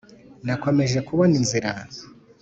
nakomeje 0.45 0.99
kubona 1.07 1.33
inzira, 1.41 1.71